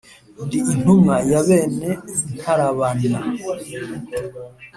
[0.45, 1.89] ndi intumwa ya bene
[2.35, 3.19] ntarabana